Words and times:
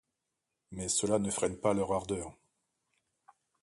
Mais 0.71 0.89
cela 0.89 1.19
ne 1.19 1.29
freine 1.29 1.57
pas 1.59 1.75
leur 1.75 1.93
ardeur. 1.93 2.35